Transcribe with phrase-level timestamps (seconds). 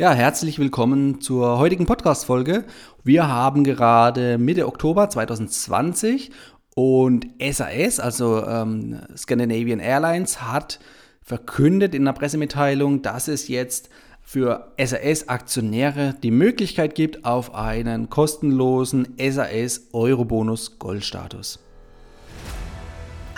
[0.00, 2.62] Ja, herzlich willkommen zur heutigen Podcast-Folge.
[3.02, 6.30] Wir haben gerade Mitte Oktober 2020
[6.76, 10.78] und SAS, also ähm, Scandinavian Airlines, hat
[11.20, 13.90] verkündet in einer Pressemitteilung, dass es jetzt
[14.22, 21.58] für SAS-Aktionäre die Möglichkeit gibt auf einen kostenlosen SAS Eurobonus Goldstatus.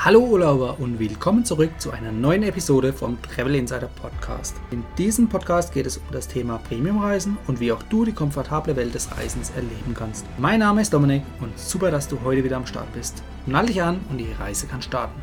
[0.02, 4.56] Hallo Urlauber und willkommen zurück zu einer neuen Episode vom Travel Insider Podcast.
[4.70, 8.76] In diesem Podcast geht es um das Thema Premiumreisen und wie auch du die komfortable
[8.76, 10.24] Welt des Reisens erleben kannst.
[10.38, 13.22] Mein Name ist Dominik und super, dass du heute wieder am Start bist.
[13.44, 15.20] Nall dich an und die Reise kann starten.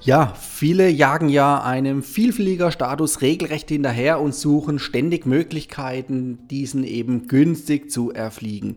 [0.00, 7.92] Ja, viele jagen ja einem Vielfliegerstatus regelrecht hinterher und suchen ständig Möglichkeiten, diesen eben günstig
[7.92, 8.76] zu erfliegen.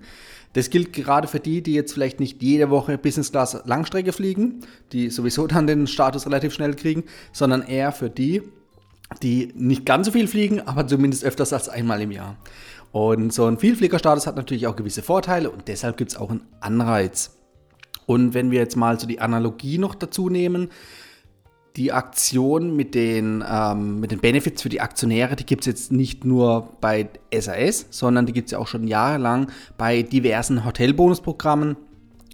[0.54, 4.62] Das gilt gerade für die, die jetzt vielleicht nicht jede Woche Business Class Langstrecke fliegen,
[4.92, 8.42] die sowieso dann den Status relativ schnell kriegen, sondern eher für die,
[9.22, 12.38] die nicht ganz so viel fliegen, aber zumindest öfters als einmal im Jahr.
[12.92, 16.48] Und so ein Vielfliegerstatus hat natürlich auch gewisse Vorteile und deshalb gibt es auch einen
[16.60, 17.36] Anreiz.
[18.08, 20.70] Und wenn wir jetzt mal so die Analogie noch dazu nehmen,
[21.76, 25.92] die Aktion mit den, ähm, mit den Benefits für die Aktionäre, die gibt es jetzt
[25.92, 31.78] nicht nur bei SAS, sondern die gibt es ja auch schon jahrelang bei diversen Hotelbonusprogrammen,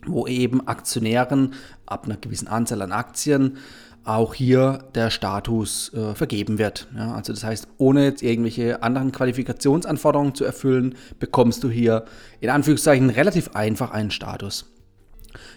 [0.05, 1.53] wo eben Aktionären
[1.85, 3.57] ab einer gewissen Anzahl an Aktien
[4.05, 6.87] auch hier der Status äh, vergeben wird.
[6.95, 12.05] Ja, also das heißt, ohne jetzt irgendwelche anderen Qualifikationsanforderungen zu erfüllen, bekommst du hier
[12.39, 14.71] in Anführungszeichen relativ einfach einen Status.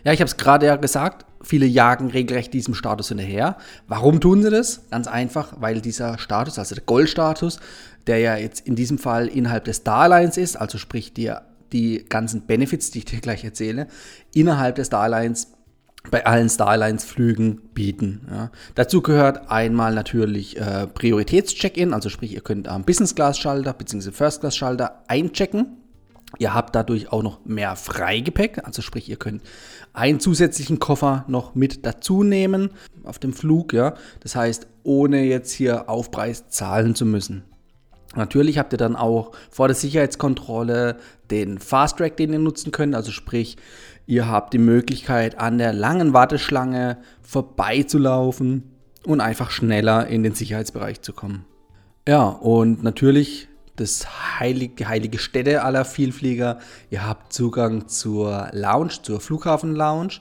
[0.03, 3.57] Ja, ich habe es gerade ja gesagt, viele jagen regelrecht diesem Status hinterher.
[3.87, 4.83] Warum tun sie das?
[4.91, 7.59] Ganz einfach, weil dieser Status, also der Goldstatus,
[8.07, 11.41] der ja jetzt in diesem Fall innerhalb des Starlines ist, also sprich dir
[11.73, 13.87] die ganzen Benefits, die ich dir gleich erzähle,
[14.35, 15.53] innerhalb des Starlines
[16.11, 18.29] bei allen Starlines-Flügen bieten.
[18.31, 18.51] Ja.
[18.75, 24.11] Dazu gehört einmal natürlich äh, Prioritätscheck-in, also sprich, ihr könnt am Business-Class-Schalter bzw.
[24.11, 25.79] First-Class-Schalter einchecken
[26.37, 29.43] Ihr habt dadurch auch noch mehr Freigepäck, also sprich, ihr könnt
[29.95, 32.71] einen zusätzlichen Koffer noch mit dazu nehmen
[33.03, 33.95] auf dem Flug, ja.
[34.21, 37.45] Das heißt, ohne jetzt hier Aufpreis zahlen zu müssen.
[38.15, 40.99] Natürlich habt ihr dann auch vor der Sicherheitskontrolle
[41.31, 43.57] den Fast Track, den ihr nutzen könnt, also sprich,
[44.07, 48.71] ihr habt die Möglichkeit an der langen Warteschlange vorbeizulaufen
[49.05, 51.45] und einfach schneller in den Sicherheitsbereich zu kommen.
[52.07, 53.48] Ja, und natürlich
[53.81, 56.59] das heilige, heilige Stätte aller Vielflieger.
[56.91, 60.21] Ihr habt Zugang zur Lounge, zur Flughafen-Lounge.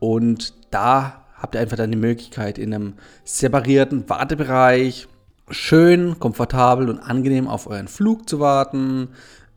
[0.00, 2.94] Und da habt ihr einfach dann die Möglichkeit, in einem
[3.24, 5.08] separierten Wartebereich
[5.50, 9.08] schön, komfortabel und angenehm auf euren Flug zu warten.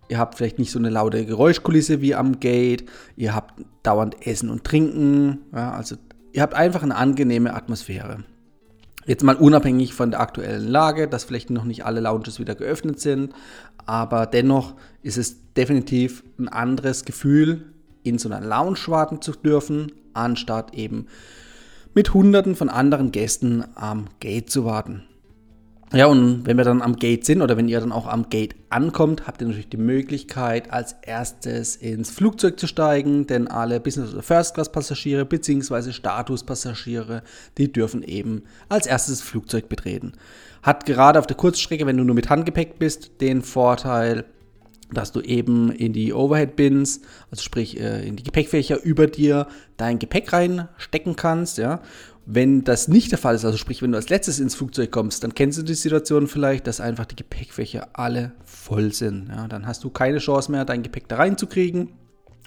[0.08, 2.86] Ihr habt vielleicht nicht so eine laute Geräuschkulisse wie am Gate.
[3.16, 5.40] Ihr habt dauernd Essen und Trinken.
[5.54, 5.96] Ja, also
[6.34, 8.24] ihr habt einfach eine angenehme Atmosphäre.
[9.06, 13.00] Jetzt mal unabhängig von der aktuellen Lage, dass vielleicht noch nicht alle Lounges wieder geöffnet
[13.00, 13.34] sind,
[13.86, 17.74] aber dennoch ist es definitiv ein anderes Gefühl,
[18.04, 21.08] in so einer Lounge warten zu dürfen, anstatt eben
[21.94, 25.04] mit Hunderten von anderen Gästen am Gate zu warten.
[25.94, 28.56] Ja, und wenn wir dann am Gate sind oder wenn ihr dann auch am Gate
[28.70, 34.14] ankommt, habt ihr natürlich die Möglichkeit, als erstes ins Flugzeug zu steigen, denn alle Business-
[34.14, 35.92] oder First-Class-Passagiere bzw.
[35.92, 37.24] Status-Passagiere,
[37.58, 40.14] die dürfen eben als erstes das Flugzeug betreten.
[40.64, 44.24] Hat gerade auf der Kurzstrecke, wenn du nur mit Handgepäck bist, den Vorteil,
[44.94, 47.02] dass du eben in die Overhead-Bins,
[47.32, 49.48] also sprich äh, in die Gepäckfächer über dir,
[49.78, 51.82] dein Gepäck reinstecken kannst, ja.
[52.26, 55.24] Wenn das nicht der Fall ist, also sprich, wenn du als letztes ins Flugzeug kommst,
[55.24, 59.30] dann kennst du die Situation vielleicht, dass einfach die Gepäckfächer alle voll sind.
[59.30, 61.94] Ja, dann hast du keine Chance mehr, dein Gepäck da reinzukriegen.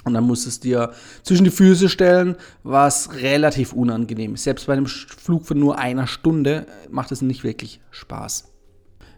[0.05, 0.93] Und dann musst du es dir
[1.23, 4.45] zwischen die Füße stellen, was relativ unangenehm ist.
[4.45, 8.53] Selbst bei einem Flug von nur einer Stunde macht es nicht wirklich Spaß.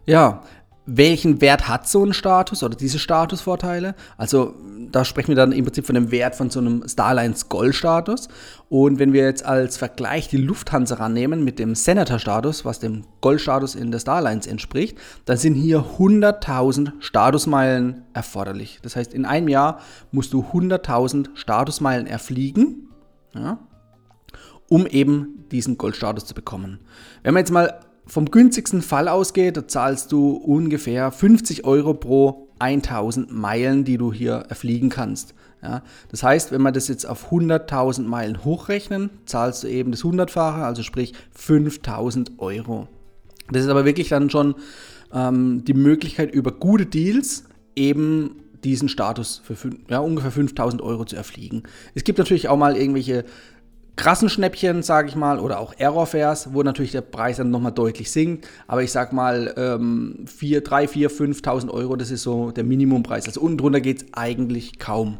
[0.05, 0.43] Ja,
[0.87, 3.93] welchen Wert hat so ein Status oder diese Statusvorteile?
[4.15, 4.55] Also
[4.89, 8.29] da sprechen wir dann im Prinzip von dem Wert von so einem Starlines Gold-Status.
[8.69, 13.75] Und wenn wir jetzt als Vergleich die Lufthansa rannehmen mit dem Senator-Status, was dem Gold-Status
[13.75, 18.79] in der Starlines entspricht, dann sind hier 100.000 Statusmeilen erforderlich.
[18.81, 19.81] Das heißt, in einem Jahr
[20.11, 22.89] musst du 100.000 Statusmeilen erfliegen,
[23.35, 23.59] ja,
[24.69, 26.79] um eben diesen Gold-Status zu bekommen.
[27.23, 32.47] Wenn wir jetzt mal vom günstigsten Fall ausgeht, da zahlst du ungefähr 50 Euro pro
[32.59, 35.33] 1000 Meilen, die du hier erfliegen kannst.
[35.61, 40.03] Ja, das heißt, wenn wir das jetzt auf 100.000 Meilen hochrechnen, zahlst du eben das
[40.03, 42.87] Hundertfache, also sprich 5000 Euro.
[43.51, 44.55] Das ist aber wirklich dann schon
[45.11, 47.45] ähm, die Möglichkeit, über gute Deals
[47.75, 49.55] eben diesen Status für
[49.89, 51.63] ja, ungefähr 5000 Euro zu erfliegen.
[51.95, 53.23] Es gibt natürlich auch mal irgendwelche
[53.97, 58.09] krassen Schnäppchen, sage ich mal, oder auch Error-Fares, wo natürlich der Preis dann nochmal deutlich
[58.09, 58.47] sinkt.
[58.67, 63.25] Aber ich sag mal, ähm, 4, 3, 4, 5.000 Euro, das ist so der Minimumpreis.
[63.27, 65.17] Also unten drunter geht es eigentlich kaum.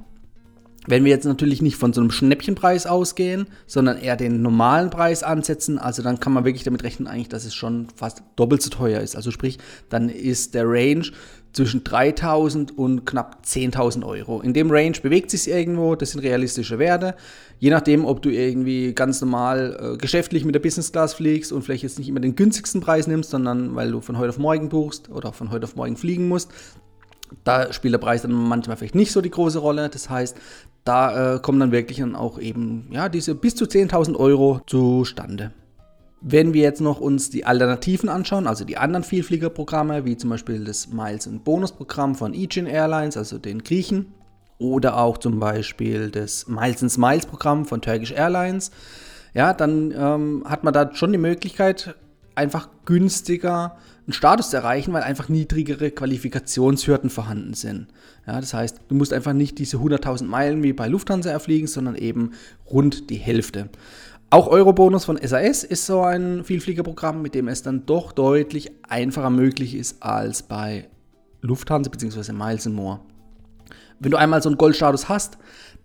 [0.89, 5.21] Wenn wir jetzt natürlich nicht von so einem Schnäppchenpreis ausgehen, sondern eher den normalen Preis
[5.21, 8.69] ansetzen, also dann kann man wirklich damit rechnen, eigentlich, dass es schon fast doppelt so
[8.69, 9.18] teuer ist.
[9.18, 9.57] Also sprich,
[9.89, 11.06] dann ist der Range
[11.57, 14.42] zwischen 3.000 und knapp 10.000 Euro.
[14.42, 17.15] In dem Range bewegt sich irgendwo, das sind realistische Werte.
[17.57, 21.63] Je nachdem, ob du irgendwie ganz normal äh, geschäftlich mit der Business Class fliegst und
[21.63, 24.69] vielleicht jetzt nicht immer den günstigsten Preis nimmst, sondern weil du von heute auf morgen
[24.69, 26.51] buchst oder von heute auf morgen fliegen musst,
[27.44, 29.89] da spielt der Preis dann manchmal vielleicht nicht so die große Rolle.
[29.89, 30.38] Das heißt,
[30.83, 35.54] da äh, kommen dann wirklich dann auch eben ja, diese bis zu 10.000 Euro zustande.
[36.21, 40.65] Wenn wir jetzt noch uns die Alternativen anschauen, also die anderen Vielfliegerprogramme, wie zum Beispiel
[40.65, 44.13] das Miles- und Bonusprogramm von Aegean Airlines, also den Griechen,
[44.59, 48.71] oder auch zum Beispiel das Miles and Smiles Programm von Turkish Airlines,
[49.33, 51.95] ja, dann ähm, hat man da schon die Möglichkeit,
[52.33, 57.87] einfach günstiger einen Status zu erreichen, weil einfach niedrigere Qualifikationshürden vorhanden sind.
[58.25, 61.95] Ja, das heißt, du musst einfach nicht diese 100.000 Meilen wie bei Lufthansa erfliegen, sondern
[61.95, 62.31] eben
[62.71, 63.69] rund die Hälfte.
[64.29, 69.29] Auch Eurobonus von SAS ist so ein Vielfliegerprogramm, mit dem es dann doch deutlich einfacher
[69.29, 70.89] möglich ist als bei
[71.41, 72.33] Lufthansa bzw.
[72.33, 73.00] Miles More.
[74.00, 75.38] Wenn du einmal so einen Goldstatus hast,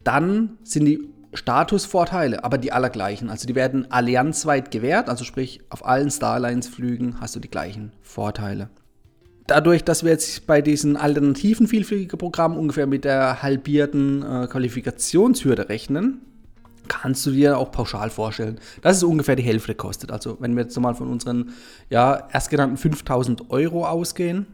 [0.03, 3.31] dann sind die Statusvorteile, aber die allergleichen.
[3.31, 8.71] Also die werden allianzweit gewährt, also sprich auf allen Starlines-Flügen hast du die gleichen Vorteile.
[9.47, 16.23] Dadurch, dass wir jetzt bei diesen alternativen Vielfliegerprogrammen ungefähr mit der halbierten äh, Qualifikationshürde rechnen,
[16.89, 20.11] kannst du dir auch pauschal vorstellen, dass es ungefähr die Hälfte kostet.
[20.11, 21.53] Also wenn wir jetzt mal von unseren
[21.91, 24.47] ja, erstgenannten 5000 Euro ausgehen,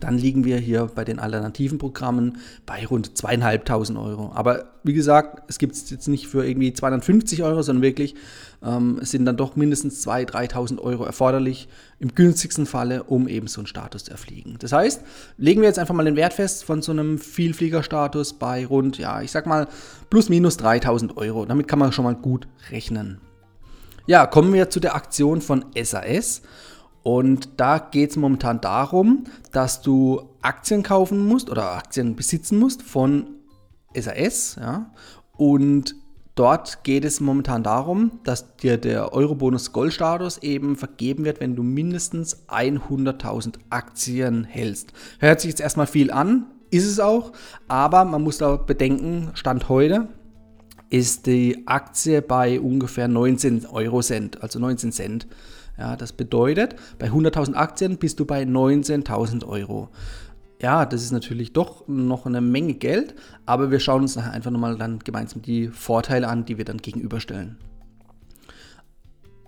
[0.00, 4.32] dann liegen wir hier bei den alternativen Programmen bei rund zweieinhalbtausend Euro.
[4.34, 8.14] Aber wie gesagt, es gibt es jetzt nicht für irgendwie 250 Euro, sondern wirklich,
[8.62, 11.68] ähm, es sind dann doch mindestens 2.000, 3.000 Euro erforderlich,
[11.98, 14.56] im günstigsten Falle, um eben so einen Status zu erfliegen.
[14.58, 15.02] Das heißt,
[15.38, 19.22] legen wir jetzt einfach mal den Wert fest von so einem Vielfliegerstatus bei rund, ja,
[19.22, 19.68] ich sag mal,
[20.10, 21.46] plus minus 3.000 Euro.
[21.46, 23.20] Damit kann man schon mal gut rechnen.
[24.06, 26.42] Ja, kommen wir zu der Aktion von SAS.
[27.04, 32.82] Und da geht es momentan darum, dass du Aktien kaufen musst oder Aktien besitzen musst
[32.82, 33.26] von
[33.94, 34.56] SAS.
[34.58, 34.90] Ja?
[35.36, 35.96] Und
[36.34, 41.62] dort geht es momentan darum, dass dir der Eurobonus Goldstatus eben vergeben wird, wenn du
[41.62, 44.94] mindestens 100.000 Aktien hältst.
[45.18, 47.32] Hört sich jetzt erstmal viel an, ist es auch,
[47.68, 50.08] aber man muss da bedenken, Stand heute
[50.88, 55.26] ist die Aktie bei ungefähr 19 Euro Cent, also 19 Cent.
[55.78, 59.88] Ja, das bedeutet, bei 100.000 Aktien bist du bei 19.000 Euro.
[60.62, 64.50] Ja, das ist natürlich doch noch eine Menge Geld, aber wir schauen uns nachher einfach
[64.50, 67.58] nochmal dann gemeinsam die Vorteile an, die wir dann gegenüberstellen.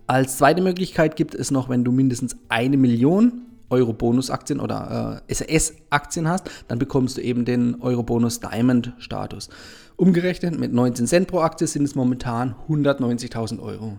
[0.09, 5.35] Als zweite Möglichkeit gibt es noch, wenn du mindestens eine Million Euro Bonusaktien oder äh,
[5.35, 9.49] SAS-Aktien hast, dann bekommst du eben den Euro Bonus Diamond Status.
[9.97, 13.99] Umgerechnet mit 19 Cent pro Aktie sind es momentan 190.000 Euro.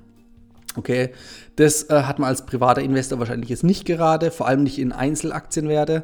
[0.77, 1.09] Okay,
[1.55, 4.91] das äh, hat man als privater Investor wahrscheinlich jetzt nicht gerade, vor allem nicht in
[4.91, 6.03] Einzelaktienwerte.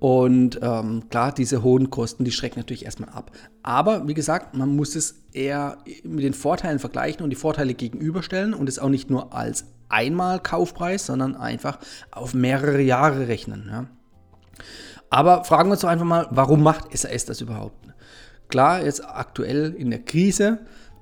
[0.00, 3.30] Und ähm, klar, diese hohen Kosten, die schrecken natürlich erstmal ab.
[3.62, 8.54] Aber wie gesagt, man muss es eher mit den Vorteilen vergleichen und die Vorteile gegenüberstellen
[8.54, 11.78] und es auch nicht nur als einmal Kaufpreis, sondern einfach
[12.10, 13.68] auf mehrere Jahre rechnen.
[13.70, 13.86] Ja.
[15.10, 17.86] Aber fragen wir uns doch einfach mal, warum macht SAS das überhaupt?
[18.48, 20.58] Klar, jetzt aktuell in der Krise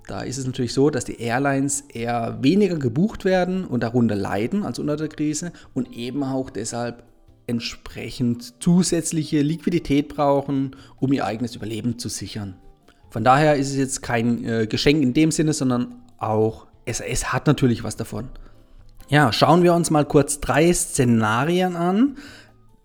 [0.06, 4.64] da ist es natürlich so, dass die Airlines eher weniger gebucht werden und darunter leiden
[4.64, 7.02] als unter der Krise und eben auch deshalb
[7.48, 12.56] entsprechend zusätzliche Liquidität brauchen, um ihr eigenes Überleben zu sichern.
[13.10, 17.46] Von daher ist es jetzt kein äh, Geschenk in dem Sinne, sondern auch SAS hat
[17.46, 18.28] natürlich was davon.
[19.08, 22.16] Ja, schauen wir uns mal kurz drei Szenarien an.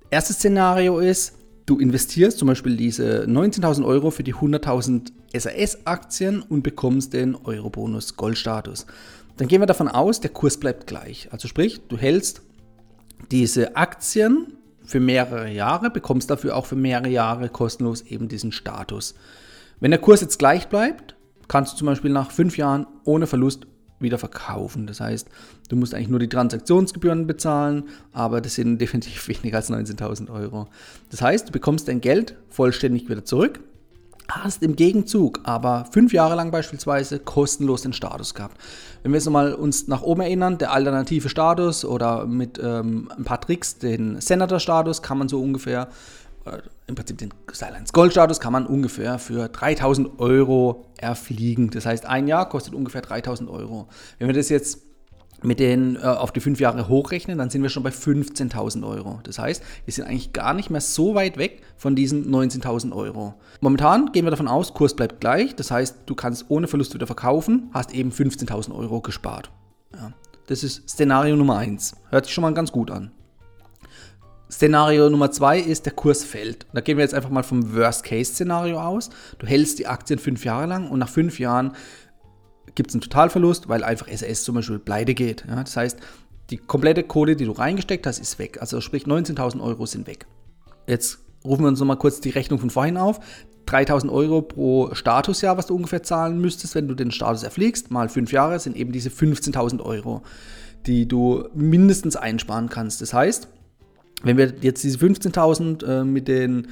[0.09, 1.33] Erstes Szenario ist,
[1.71, 8.17] Du investierst zum Beispiel diese 19.000 Euro für die 100.000 SAS-Aktien und bekommst den Eurobonus
[8.17, 8.85] Goldstatus.
[9.37, 11.29] Dann gehen wir davon aus, der Kurs bleibt gleich.
[11.31, 12.41] Also sprich, du hältst
[13.31, 19.15] diese Aktien für mehrere Jahre, bekommst dafür auch für mehrere Jahre kostenlos eben diesen Status.
[19.79, 21.15] Wenn der Kurs jetzt gleich bleibt,
[21.47, 23.65] kannst du zum Beispiel nach fünf Jahren ohne Verlust
[24.01, 24.87] wieder verkaufen.
[24.87, 25.27] Das heißt,
[25.69, 30.67] du musst eigentlich nur die Transaktionsgebühren bezahlen, aber das sind definitiv weniger als 19.000 Euro.
[31.09, 33.59] Das heißt, du bekommst dein Geld vollständig wieder zurück,
[34.29, 38.57] hast im Gegenzug aber fünf Jahre lang beispielsweise kostenlos den Status gehabt.
[39.03, 43.23] Wenn wir jetzt nochmal uns nach oben erinnern, der alternative Status oder mit ähm, ein
[43.23, 45.89] paar Tricks den Senator-Status kann man so ungefähr
[46.87, 51.69] im Prinzip den Silence Gold Status kann man ungefähr für 3000 Euro erfliegen.
[51.69, 53.87] Das heißt, ein Jahr kostet ungefähr 3000 Euro.
[54.17, 54.79] Wenn wir das jetzt
[55.43, 59.19] mit den äh, auf die fünf Jahre hochrechnen, dann sind wir schon bei 15.000 Euro.
[59.23, 63.33] Das heißt, wir sind eigentlich gar nicht mehr so weit weg von diesen 19.000 Euro.
[63.59, 65.55] Momentan gehen wir davon aus, Kurs bleibt gleich.
[65.55, 69.51] Das heißt, du kannst ohne Verlust wieder verkaufen, hast eben 15.000 Euro gespart.
[69.93, 70.11] Ja,
[70.47, 71.95] das ist Szenario Nummer 1.
[72.09, 73.11] Hört sich schon mal ganz gut an.
[74.51, 76.67] Szenario Nummer 2 ist, der Kurs fällt.
[76.73, 79.09] Da gehen wir jetzt einfach mal vom Worst-Case-Szenario aus.
[79.39, 81.73] Du hältst die Aktien fünf Jahre lang und nach fünf Jahren
[82.75, 85.45] gibt es einen Totalverlust, weil einfach SAS zum Beispiel pleite geht.
[85.47, 85.99] Ja, das heißt,
[86.49, 88.57] die komplette Kohle, die du reingesteckt hast, ist weg.
[88.59, 90.27] Also sprich 19.000 Euro sind weg.
[90.85, 93.19] Jetzt rufen wir uns nochmal kurz die Rechnung von vorhin auf.
[93.67, 98.09] 3.000 Euro pro Statusjahr, was du ungefähr zahlen müsstest, wenn du den Status erfliegst, mal
[98.09, 100.23] fünf Jahre, sind eben diese 15.000 Euro,
[100.87, 103.01] die du mindestens einsparen kannst.
[103.01, 103.47] Das heißt,
[104.23, 106.67] wenn wir jetzt diese 15.000 äh, mit den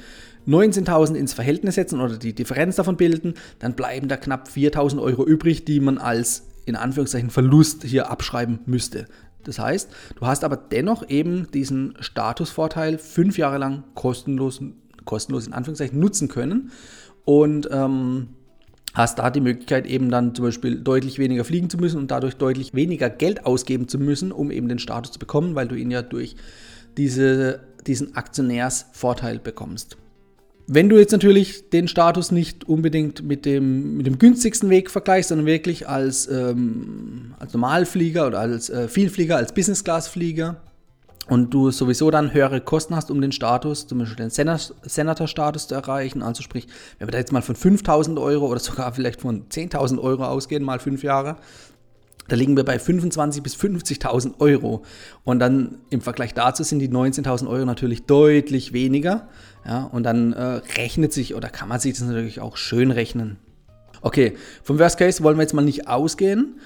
[0.48, 5.26] 19.000 ins Verhältnis setzen oder die Differenz davon bilden, dann bleiben da knapp 4.000 Euro
[5.26, 9.06] übrig, die man als in Anführungszeichen Verlust hier abschreiben müsste.
[9.44, 14.60] Das heißt, du hast aber dennoch eben diesen Statusvorteil fünf Jahre lang kostenlos,
[15.04, 16.72] kostenlos in Anführungszeichen nutzen können
[17.24, 18.28] und ähm,
[18.92, 22.36] hast da die Möglichkeit eben dann zum Beispiel deutlich weniger fliegen zu müssen und dadurch
[22.36, 25.90] deutlich weniger Geld ausgeben zu müssen, um eben den Status zu bekommen, weil du ihn
[25.90, 26.36] ja durch
[26.96, 29.96] diese, diesen Aktionärsvorteil bekommst.
[30.72, 35.30] Wenn du jetzt natürlich den Status nicht unbedingt mit dem, mit dem günstigsten Weg vergleichst,
[35.30, 40.60] sondern wirklich als, ähm, als Normalflieger oder als äh, Vielflieger, als Business-Class-Flieger
[41.30, 45.74] und du sowieso dann höhere Kosten hast, um den Status, zum Beispiel den Senator-Status zu
[45.74, 46.66] erreichen, also sprich,
[46.98, 50.62] wenn wir da jetzt mal von 5000 Euro oder sogar vielleicht von 10.000 Euro ausgehen,
[50.62, 51.36] mal fünf Jahre,
[52.28, 54.82] da liegen wir bei 25.000 bis 50.000 Euro.
[55.24, 59.28] Und dann im Vergleich dazu sind die 19.000 Euro natürlich deutlich weniger.
[59.66, 63.38] Ja, und dann äh, rechnet sich oder kann man sich das natürlich auch schön rechnen.
[64.02, 66.58] Okay, vom Worst Case wollen wir jetzt mal nicht ausgehen.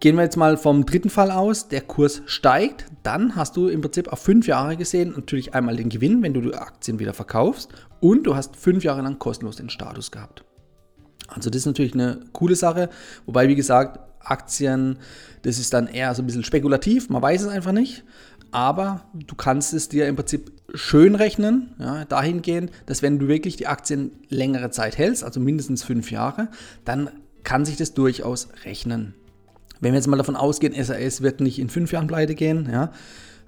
[0.00, 3.82] Gehen wir jetzt mal vom dritten Fall aus, der Kurs steigt, dann hast du im
[3.82, 7.70] Prinzip auf fünf Jahre gesehen natürlich einmal den Gewinn, wenn du die Aktien wieder verkaufst
[8.00, 10.42] und du hast fünf Jahre lang kostenlos den Status gehabt.
[11.28, 12.88] Also das ist natürlich eine coole Sache,
[13.26, 14.98] wobei wie gesagt, Aktien,
[15.42, 18.04] das ist dann eher so ein bisschen spekulativ, man weiß es einfach nicht.
[18.50, 23.56] Aber du kannst es dir im Prinzip schön rechnen, ja, dahingehend, dass wenn du wirklich
[23.56, 26.48] die Aktien längere Zeit hältst, also mindestens fünf Jahre,
[26.84, 27.10] dann
[27.44, 29.14] kann sich das durchaus rechnen.
[29.80, 32.92] Wenn wir jetzt mal davon ausgehen, SAS wird nicht in fünf Jahren pleite gehen, ja,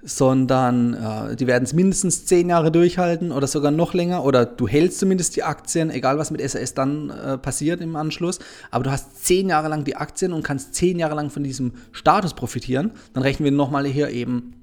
[0.05, 4.23] sondern äh, die werden es mindestens zehn Jahre durchhalten oder sogar noch länger.
[4.23, 8.39] Oder du hältst zumindest die Aktien, egal was mit SAS dann äh, passiert im Anschluss,
[8.69, 11.73] aber du hast zehn Jahre lang die Aktien und kannst zehn Jahre lang von diesem
[11.91, 14.53] Status profitieren, dann rechnen wir nochmal hier eben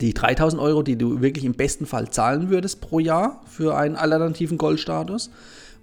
[0.00, 3.94] die 3000 Euro, die du wirklich im besten Fall zahlen würdest pro Jahr für einen
[3.94, 5.30] alternativen Goldstatus,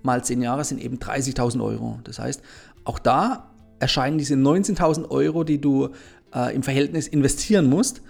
[0.03, 1.99] mal zehn Jahre sind eben 30.000 Euro.
[2.03, 2.41] Das heißt,
[2.83, 5.89] auch da erscheinen diese 19.000 Euro, die du
[6.33, 8.01] äh, im Verhältnis investieren musst,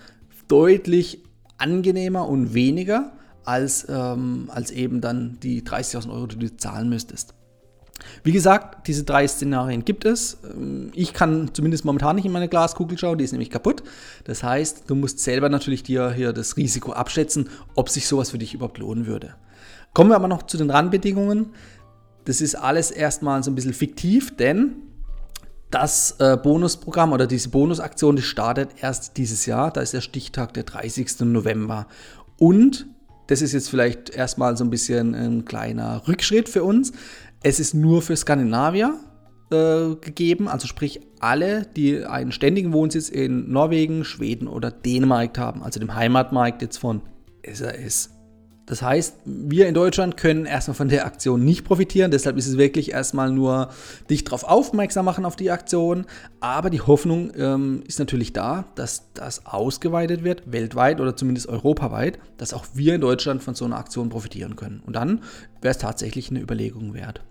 [0.47, 1.23] deutlich
[1.57, 3.13] angenehmer und weniger
[3.43, 7.33] als, ähm, als eben dann die 30.000 Euro, die du zahlen müsstest.
[8.23, 10.37] Wie gesagt, diese drei Szenarien gibt es.
[10.43, 13.83] Ähm, ich kann zumindest momentan nicht in meine Glaskugel schauen, die ist nämlich kaputt.
[14.25, 18.37] Das heißt, du musst selber natürlich dir hier das Risiko abschätzen, ob sich sowas für
[18.37, 19.35] dich überhaupt lohnen würde.
[19.93, 21.47] Kommen wir aber noch zu den Randbedingungen.
[22.25, 24.75] Das ist alles erstmal so ein bisschen fiktiv, denn
[25.71, 29.71] das äh, Bonusprogramm oder diese Bonusaktion, die startet erst dieses Jahr.
[29.71, 31.21] Da ist der Stichtag der 30.
[31.21, 31.87] November.
[32.37, 32.87] Und
[33.27, 36.93] das ist jetzt vielleicht erstmal so ein bisschen ein kleiner Rückschritt für uns.
[37.43, 38.97] Es ist nur für Skandinavier
[39.51, 45.63] äh, gegeben, also sprich alle, die einen ständigen Wohnsitz in Norwegen, Schweden oder Dänemark haben,
[45.63, 47.01] also dem Heimatmarkt jetzt von
[47.45, 48.16] SAS.
[48.67, 52.11] Das heißt, wir in Deutschland können erstmal von der Aktion nicht profitieren.
[52.11, 53.69] Deshalb ist es wirklich erstmal nur
[54.09, 56.05] dich darauf aufmerksam machen auf die Aktion.
[56.41, 62.19] Aber die Hoffnung ähm, ist natürlich da, dass das ausgeweitet wird, weltweit oder zumindest europaweit,
[62.37, 64.81] dass auch wir in Deutschland von so einer Aktion profitieren können.
[64.85, 65.21] Und dann
[65.61, 67.21] wäre es tatsächlich eine Überlegung wert.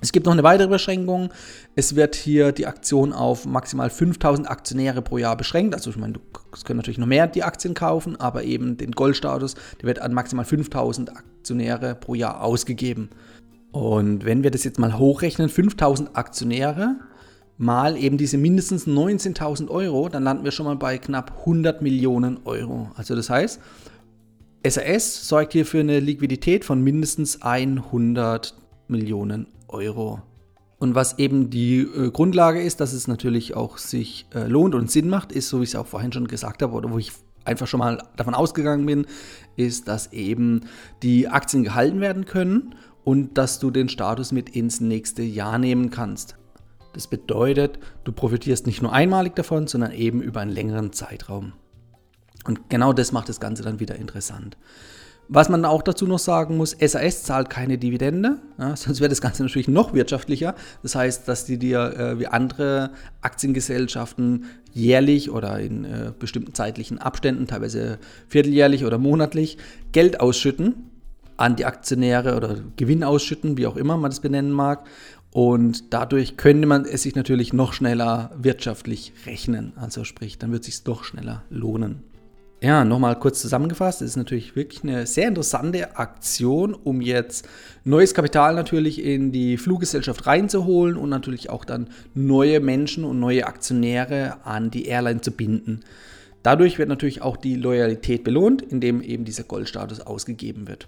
[0.00, 1.30] Es gibt noch eine weitere Beschränkung.
[1.76, 5.74] Es wird hier die Aktion auf maximal 5000 Aktionäre pro Jahr beschränkt.
[5.74, 6.20] Also ich meine, du
[6.64, 10.44] können natürlich noch mehr die Aktien kaufen, aber eben den Goldstatus, der wird an maximal
[10.44, 13.10] 5000 Aktionäre pro Jahr ausgegeben.
[13.72, 16.96] Und wenn wir das jetzt mal hochrechnen, 5000 Aktionäre
[17.58, 22.40] mal eben diese mindestens 19.000 Euro, dann landen wir schon mal bei knapp 100 Millionen
[22.46, 22.90] Euro.
[22.96, 23.60] Also das heißt,
[24.66, 28.54] SAS sorgt hier für eine Liquidität von mindestens 100
[28.88, 29.59] Millionen Euro.
[30.78, 34.90] Und was eben die äh, Grundlage ist, dass es natürlich auch sich äh, lohnt und
[34.90, 37.12] Sinn macht, ist, so wie ich es auch vorhin schon gesagt habe oder wo ich
[37.44, 39.06] einfach schon mal davon ausgegangen bin,
[39.56, 40.62] ist, dass eben
[41.02, 42.74] die Aktien gehalten werden können
[43.04, 46.36] und dass du den Status mit ins nächste Jahr nehmen kannst.
[46.92, 51.52] Das bedeutet, du profitierst nicht nur einmalig davon, sondern eben über einen längeren Zeitraum.
[52.44, 54.56] Und genau das macht das Ganze dann wieder interessant.
[55.32, 59.20] Was man auch dazu noch sagen muss, SAS zahlt keine Dividende, ja, sonst wäre das
[59.20, 60.56] Ganze natürlich noch wirtschaftlicher.
[60.82, 66.98] Das heißt, dass die dir äh, wie andere Aktiengesellschaften jährlich oder in äh, bestimmten zeitlichen
[66.98, 69.56] Abständen, teilweise vierteljährlich oder monatlich,
[69.92, 70.90] Geld ausschütten
[71.36, 74.84] an die Aktionäre oder Gewinn ausschütten, wie auch immer man das benennen mag.
[75.30, 79.74] Und dadurch könnte man es sich natürlich noch schneller wirtschaftlich rechnen.
[79.76, 82.02] Also sprich, dann wird es sich doch schneller lohnen.
[82.62, 87.48] Ja, nochmal kurz zusammengefasst, es ist natürlich wirklich eine sehr interessante Aktion, um jetzt
[87.84, 93.46] neues Kapital natürlich in die Fluggesellschaft reinzuholen und natürlich auch dann neue Menschen und neue
[93.46, 95.80] Aktionäre an die Airline zu binden.
[96.42, 100.86] Dadurch wird natürlich auch die Loyalität belohnt, indem eben dieser Goldstatus ausgegeben wird.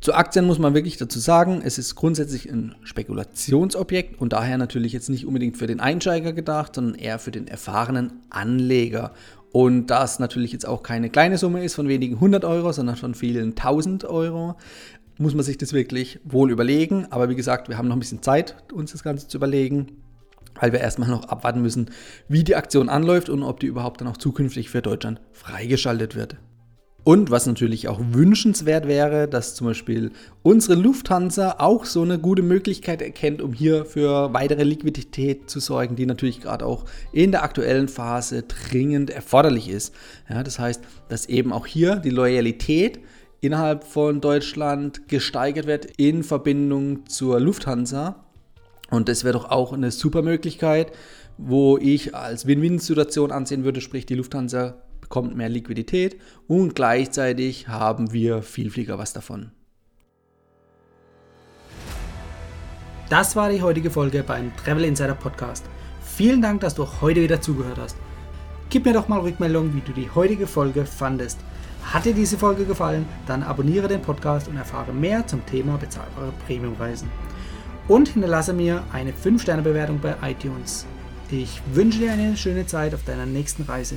[0.00, 4.94] Zu Aktien muss man wirklich dazu sagen, es ist grundsätzlich ein Spekulationsobjekt und daher natürlich
[4.94, 9.12] jetzt nicht unbedingt für den Einsteiger gedacht, sondern eher für den erfahrenen Anleger.
[9.52, 12.96] Und da es natürlich jetzt auch keine kleine Summe ist von wenigen hundert Euro, sondern
[12.96, 14.56] von vielen tausend Euro,
[15.18, 17.06] muss man sich das wirklich wohl überlegen.
[17.10, 19.88] Aber wie gesagt, wir haben noch ein bisschen Zeit, uns das Ganze zu überlegen,
[20.58, 21.90] weil wir erstmal noch abwarten müssen,
[22.28, 26.36] wie die Aktion anläuft und ob die überhaupt dann auch zukünftig für Deutschland freigeschaltet wird.
[27.02, 30.10] Und was natürlich auch wünschenswert wäre, dass zum Beispiel
[30.42, 35.96] unsere Lufthansa auch so eine gute Möglichkeit erkennt, um hier für weitere Liquidität zu sorgen,
[35.96, 39.94] die natürlich gerade auch in der aktuellen Phase dringend erforderlich ist.
[40.28, 43.00] Ja, das heißt, dass eben auch hier die Loyalität
[43.40, 48.26] innerhalb von Deutschland gesteigert wird in Verbindung zur Lufthansa.
[48.90, 50.92] Und das wäre doch auch eine super Möglichkeit,
[51.38, 58.12] wo ich als Win-Win-Situation ansehen würde, sprich die Lufthansa bekommt mehr Liquidität und gleichzeitig haben
[58.12, 59.50] wir Vielflieger was davon.
[63.08, 65.64] Das war die heutige Folge beim Travel Insider Podcast.
[66.00, 67.96] Vielen Dank, dass du heute wieder zugehört hast.
[68.68, 71.40] Gib mir doch mal Rückmeldung, wie du die heutige Folge fandest.
[71.82, 76.32] Hat dir diese Folge gefallen, dann abonniere den Podcast und erfahre mehr zum Thema bezahlbare
[76.46, 77.10] Premiumreisen.
[77.88, 80.86] Und hinterlasse mir eine 5-Sterne-Bewertung bei iTunes.
[81.32, 83.96] Ich wünsche dir eine schöne Zeit auf deiner nächsten Reise.